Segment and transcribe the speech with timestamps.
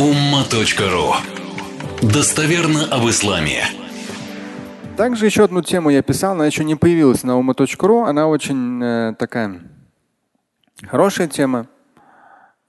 [0.00, 1.12] umma.ru
[2.00, 3.64] Достоверно об исламе.
[4.96, 8.04] Также еще одну тему я писал, она еще не появилась на ума.ру.
[8.04, 9.60] Она очень э, такая
[10.88, 11.66] хорошая тема,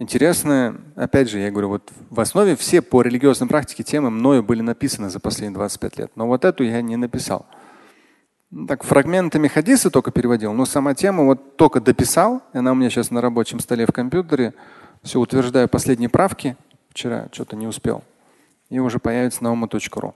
[0.00, 0.74] интересная.
[0.96, 5.08] Опять же, я говорю, вот в основе все по религиозной практике темы мною были написаны
[5.08, 6.10] за последние 25 лет.
[6.16, 7.46] Но вот эту я не написал.
[8.66, 12.42] Так, фрагментами хадиса только переводил, но сама тема вот только дописал.
[12.52, 14.52] Она у меня сейчас на рабочем столе в компьютере.
[15.04, 16.56] Все утверждаю последние правки.
[16.90, 18.04] Вчера что-то не успел.
[18.68, 20.14] И уже появится на ума.ру.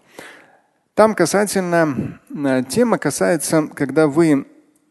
[0.95, 4.47] Там касательно, э, тема касается, когда вы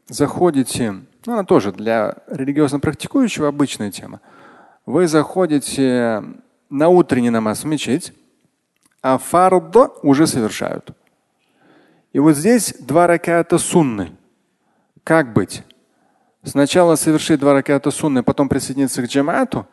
[0.08, 0.92] заходите,
[1.26, 4.20] ну она тоже для религиозно практикующего обычная тема.
[4.86, 6.24] Вы заходите
[6.70, 8.14] на утренний намаз в мечеть,
[9.02, 10.92] а фард уже совершают.
[12.12, 14.12] И вот здесь два раката сунны.
[15.04, 15.64] Как быть?
[16.44, 19.68] Сначала совершить два раката сунны, потом присоединиться к джамату?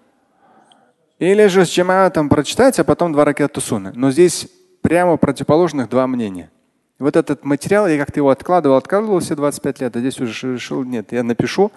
[1.21, 3.93] Или же с джаматом прочитать, а потом два раката сунны?
[3.95, 4.49] Но здесь
[4.83, 6.51] прямо противоположных два мнения.
[6.99, 10.83] Вот этот материал, я как-то его откладывал, откладывал все 25 лет, а здесь уже решил,
[10.83, 11.71] нет, я напишу.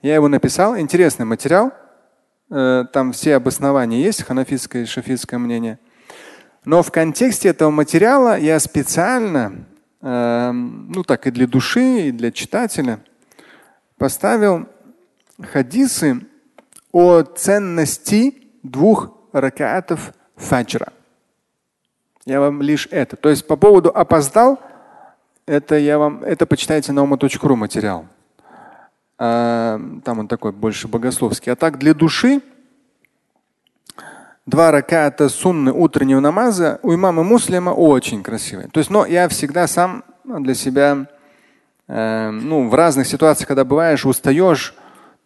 [0.00, 0.78] Я его написал.
[0.78, 1.72] Интересный материал.
[2.50, 5.80] Э, там все обоснования есть, ханафитское и шафитское мнение.
[6.64, 9.66] Но в контексте этого материала я специально
[10.04, 12.98] Эм, ну так и для души, и для читателя,
[13.98, 14.66] поставил
[15.40, 16.26] хадисы
[16.90, 20.92] о ценности двух ракатов фаджра.
[22.24, 23.16] Я вам лишь это.
[23.16, 24.60] То есть по поводу опоздал,
[25.46, 28.06] это я вам, это почитайте на ума.ру материал.
[29.18, 31.52] А, там он такой больше богословский.
[31.52, 32.40] А так для души
[34.46, 38.68] два раката сунны утреннего намаза у имама Муслима очень красивые.
[38.68, 41.06] То есть, но я всегда сам для себя,
[41.88, 44.74] э, ну, в разных ситуациях, когда бываешь, устаешь,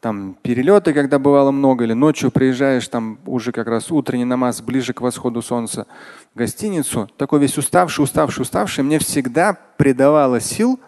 [0.00, 4.92] там перелеты, когда бывало много, или ночью приезжаешь, там уже как раз утренний намаз ближе
[4.92, 5.86] к восходу солнца
[6.34, 10.78] в гостиницу, такой весь уставший, уставший, уставший, мне всегда придавало сил.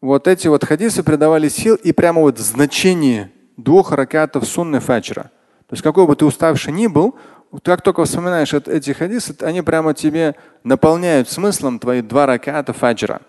[0.00, 5.30] Вот эти вот хадисы придавали сил и прямо вот значение двух ракатов сунны фаджра.
[5.66, 7.16] То есть какой бы ты уставший ни был,
[7.62, 13.20] как только вспоминаешь эти хадисы, они прямо тебе наполняют смыслом твои два раката фаджра.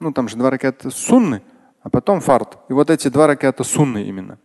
[0.00, 1.42] Ну там же два раката сунны,
[1.81, 2.57] а потом фарт.
[2.69, 4.37] И вот эти два раката сунны именно.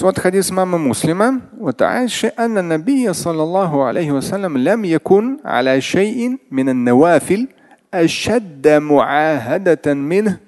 [0.00, 1.42] Вот хадис мамы муслима.
[1.52, 7.48] Вот Айша, анна набия саллаллаху алейхи вассалям лям якун аля шейин мин навафил
[7.94, 10.38] أشد معاهدة منه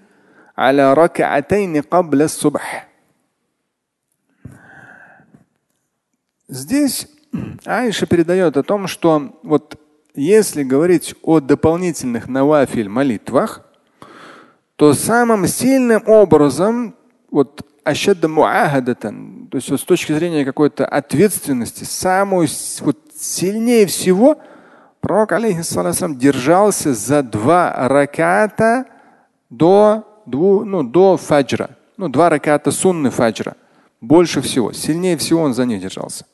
[0.58, 2.86] على ركعتين قبل الصبح
[6.48, 7.08] Здесь
[7.64, 9.80] Айша передает о том, что вот
[10.14, 13.66] если говорить о дополнительных навафиль молитвах,
[14.81, 16.95] то самым сильным образом
[17.29, 17.63] вот
[18.23, 22.47] муахадатан, то есть вот с точки зрения какой-то ответственности, самую
[22.79, 24.39] вот сильнее всего
[24.99, 28.85] пророк алейхиссалам держался за два раката
[29.51, 33.57] до, дву, ну, до фаджра, ну, два раката сунны фаджра.
[34.01, 36.25] Больше всего, сильнее всего он за них держался.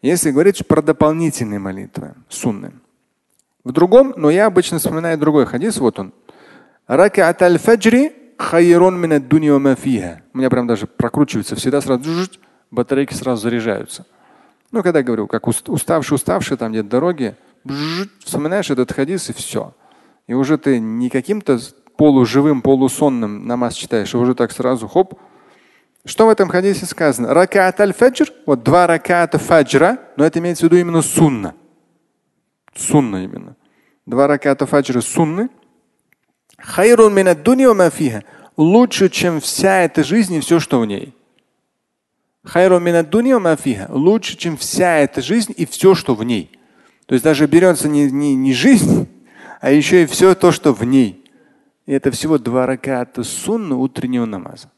[0.00, 2.72] Если говорить про дополнительные молитвы, сунны.
[3.62, 6.14] В другом, но я обычно вспоминаю другой хадис, вот он.
[6.94, 12.28] Ракат аль-фаджри хайрон мин У меня прям даже прокручивается всегда сразу
[12.70, 14.04] батарейки сразу заряжаются.
[14.72, 17.34] Ну, когда говорю, как уставший, уставший, там где-то дороги,
[18.22, 19.74] вспоминаешь этот хадис и все.
[20.26, 21.58] И уже ты не каким-то
[21.96, 25.18] полуживым, полусонным намаз читаешь, а уже так сразу хоп,
[26.04, 27.32] что в этом хадисе сказано?
[27.32, 31.54] Ракат аль-фаджр, вот два раката фаджра, но это имеется в виду именно сунна.
[32.74, 33.56] Сунна именно.
[34.04, 35.48] Два раката фаджра сунны.
[36.62, 38.24] Хайрун мафиха.
[38.56, 41.14] Лучше, чем вся эта жизнь и все, что в ней.
[42.44, 42.82] Хайрун
[43.42, 43.86] мафиха.
[43.90, 46.50] Лучше, чем вся эта жизнь и все, что в ней.
[47.06, 49.08] То есть даже берется не, не, не жизнь,
[49.60, 51.24] а еще и все то, что в ней.
[51.86, 54.70] И это всего два раката сунны утреннего намаза.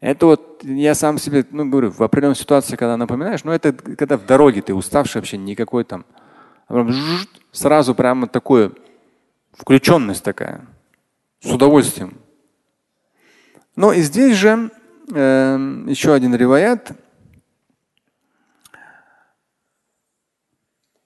[0.00, 4.16] Это вот я сам себе, ну, говорю, в определенной ситуации, когда напоминаешь, но это когда
[4.16, 6.04] в дороге ты уставший вообще никакой там,
[7.50, 8.72] сразу прямо такое,
[9.52, 10.66] включенность такая,
[11.41, 12.17] с удовольствием.
[13.75, 14.71] Ну и здесь же
[15.13, 16.93] э, еще один реваят.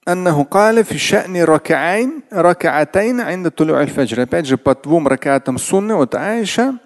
[0.08, 4.22] أنه قال في شأن ركعين ركعتين عند طلوع الفجر.
[4.22, 6.78] Опять же, по двум ракатам сунны от Аиша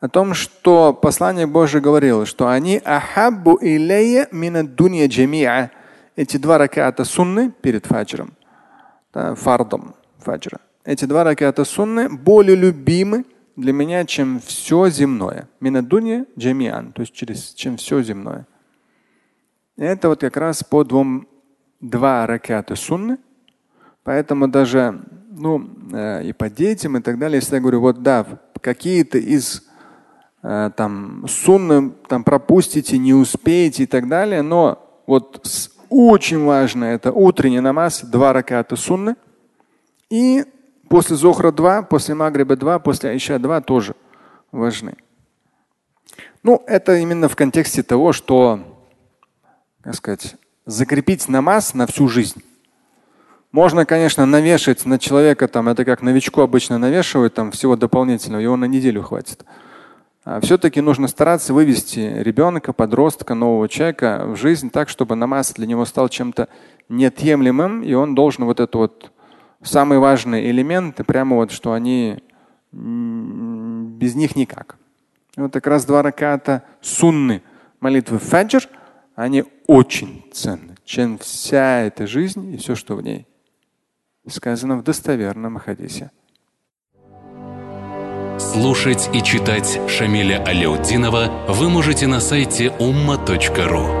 [0.00, 5.70] о том, что послание Божие говорило, что они ахаббу илейя мина дунья джамиа.
[6.14, 8.34] Эти два раката сунны перед фаджром,
[9.12, 10.60] да, фардом фаджра.
[10.83, 13.25] Эти два раката сунны более любимы
[13.55, 15.47] для меня, чем все земное.
[15.59, 18.47] Мина дунья джамиан, то есть через, чем все земное.
[19.77, 21.27] Это вот как раз по двум,
[21.79, 23.17] два ракета сунны.
[24.03, 28.25] Поэтому даже ну, э, и по детям и так далее, если я говорю, вот да,
[28.59, 29.63] какие-то из
[30.41, 35.47] э, там сунны там пропустите, не успеете и так далее, но вот
[35.89, 39.15] очень важно это утренний намаз, два раката сунны.
[40.09, 40.45] И
[40.91, 43.95] после Зохра два, после Магриба два, после Айша два тоже
[44.51, 44.95] важны.
[46.43, 48.59] Ну, это именно в контексте того, что,
[49.81, 50.35] как сказать,
[50.65, 52.43] закрепить намаз на всю жизнь.
[53.53, 58.57] Можно, конечно, навешать на человека, там, это как новичку обычно навешивают, там всего дополнительного, его
[58.57, 59.45] на неделю хватит.
[60.25, 65.67] А все-таки нужно стараться вывести ребенка, подростка, нового человека в жизнь так, чтобы намаз для
[65.67, 66.49] него стал чем-то
[66.89, 69.11] неотъемлемым, и он должен вот это вот
[69.63, 72.23] самые важные элементы, прямо вот, что они
[72.71, 74.77] без них никак.
[75.35, 77.41] Вот как раз два раката сунны
[77.79, 78.67] молитвы фаджр,
[79.15, 83.27] они очень ценны, чем вся эта жизнь и все, что в ней
[84.29, 86.11] сказано в достоверном хадисе.
[88.39, 94.00] Слушать и читать Шамиля Аляутдинова вы можете на сайте umma.ru.